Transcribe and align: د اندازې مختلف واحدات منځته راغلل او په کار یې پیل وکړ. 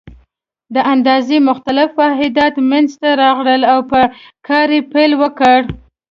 د 0.75 0.77
اندازې 0.93 1.37
مختلف 1.49 1.89
واحدات 2.01 2.53
منځته 2.71 3.09
راغلل 3.23 3.61
او 3.73 3.79
په 3.91 4.01
کار 4.47 4.67
یې 4.75 4.81
پیل 4.93 5.11
وکړ. 5.21 5.59